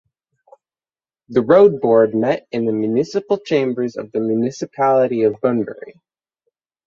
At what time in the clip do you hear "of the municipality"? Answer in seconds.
3.97-5.21